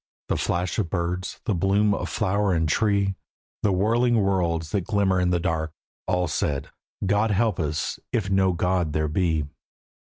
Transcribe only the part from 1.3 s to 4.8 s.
the bloom of flower and tree, The whirling worlds